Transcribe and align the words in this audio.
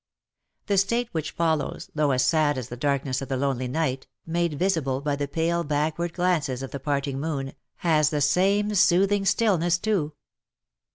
The 0.65 0.79
state 0.79 1.09
which 1.11 1.29
follows, 1.29 1.91
though 1.93 2.09
as 2.09 2.25
sad 2.25 2.57
as 2.57 2.69
the 2.69 2.75
darkness 2.75 3.21
of 3.21 3.29
the 3.29 3.37
lonely 3.37 3.67
night, 3.67 4.07
made 4.25 4.55
visible 4.57 4.99
by 4.99 5.15
the 5.15 5.27
pale 5.27 5.63
backward 5.63 6.11
glances 6.13 6.63
of 6.63 6.71
the 6.71 6.79
parting 6.79 7.19
moon, 7.19 7.53
has 7.75 8.09
the 8.09 8.19
same 8.21 8.73
soothing 8.73 9.25
stillness 9.25 9.77
too. 9.77 10.13